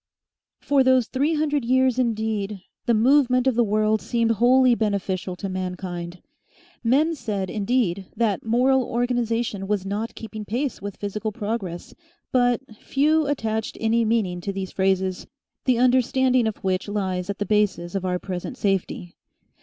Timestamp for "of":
3.45-3.53, 16.47-16.57, 17.93-18.03